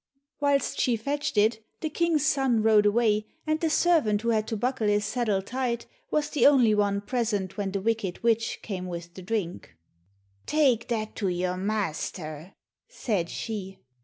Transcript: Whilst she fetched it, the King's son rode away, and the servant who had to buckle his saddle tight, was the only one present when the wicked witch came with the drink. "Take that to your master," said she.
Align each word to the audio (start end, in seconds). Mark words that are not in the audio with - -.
Whilst 0.39 0.79
she 0.81 0.95
fetched 0.97 1.37
it, 1.37 1.63
the 1.81 1.89
King's 1.91 2.25
son 2.25 2.63
rode 2.63 2.87
away, 2.87 3.27
and 3.45 3.59
the 3.59 3.69
servant 3.69 4.23
who 4.23 4.29
had 4.29 4.47
to 4.47 4.57
buckle 4.57 4.87
his 4.87 5.05
saddle 5.05 5.43
tight, 5.43 5.85
was 6.09 6.31
the 6.31 6.47
only 6.47 6.73
one 6.73 7.01
present 7.01 7.55
when 7.55 7.71
the 7.71 7.81
wicked 7.81 8.23
witch 8.23 8.61
came 8.63 8.87
with 8.87 9.13
the 9.13 9.21
drink. 9.21 9.75
"Take 10.47 10.87
that 10.87 11.15
to 11.17 11.27
your 11.27 11.55
master," 11.55 12.55
said 12.87 13.29
she. 13.29 13.77